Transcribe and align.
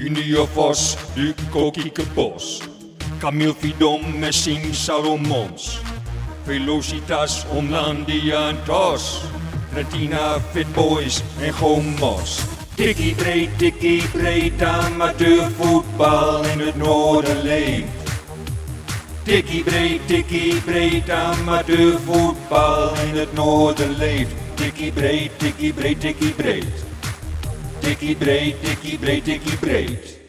Junior 0.00 0.46
Vos, 0.54 0.96
Duco 1.14 1.70
Kiekebos. 1.70 2.62
Camille 3.20 3.54
Vidom, 3.60 4.00
Messing 4.18 4.72
Salomons. 4.72 5.78
Velocitas, 6.46 7.44
Omlandia 7.52 8.48
en 8.48 8.56
Tos. 8.64 9.20
Retina, 9.74 10.40
Fit 10.54 10.66
Boys 10.72 11.22
en 11.42 11.52
Gomos. 11.52 12.40
Tikkie 12.76 13.14
breed, 13.14 13.50
tikkie 13.58 14.08
breed, 14.08 14.62
amateurvoetbal 14.62 16.44
in 16.44 16.60
het 16.60 16.76
noorden 16.76 17.42
leeft. 17.42 18.10
Tikkie 19.24 19.64
breed, 19.64 20.00
tikkie 20.06 20.60
breed, 20.64 21.10
amateurvoetbal 21.10 22.94
in 23.08 23.16
het 23.16 23.32
noorden 23.32 23.96
leeft. 23.98 24.32
Tikkie 24.54 24.92
breed, 24.92 25.38
tikkie 25.38 25.72
breed, 25.72 26.00
tikkie 26.00 26.32
breed. 26.32 26.89
Tikkie 27.80 28.14
breed, 28.14 28.56
tikkie 28.62 28.98
breed, 28.98 29.24
tikkie 29.24 29.56
breed. 29.60 30.19